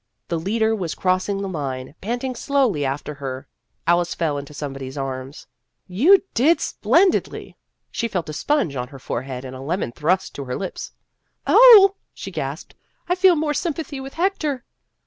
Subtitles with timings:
[0.29, 1.93] The leader was cross ing the line.
[2.01, 3.47] Panting slowly after her,
[3.85, 5.45] Alice fell into somebody's arms."
[6.01, 7.55] You did splendidly!"
[7.91, 10.91] She felt a sponge on her forehead and a lemon thrust to her lips."
[11.45, 12.73] Oh," she gasped,"
[13.05, 14.63] 1 feel more sympathy with Hector